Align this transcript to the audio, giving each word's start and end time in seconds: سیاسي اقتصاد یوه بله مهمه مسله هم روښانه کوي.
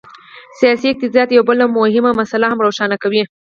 سیاسي 0.59 0.87
اقتصاد 0.91 1.27
یوه 1.31 1.45
بله 1.49 1.65
مهمه 1.77 2.11
مسله 2.19 2.45
هم 2.51 2.59
روښانه 2.65 2.97
کوي. 3.03 3.23